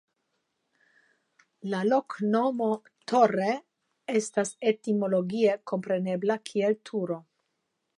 [1.73, 2.71] La loknomo
[3.13, 3.53] "Torre"
[4.21, 7.25] estas etimologie komprenebla kiel "Turo".